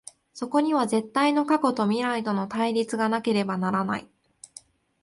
[0.33, 4.07] そこには絶対の過去と未来との対立がなければならない。